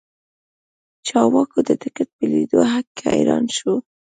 چاواوا 1.07 1.61
د 1.67 1.71
ټکټ 1.81 2.09
په 2.17 2.23
لیدو 2.31 2.59
هک 2.71 2.87
حیران 3.13 3.45
شو. 3.57 3.73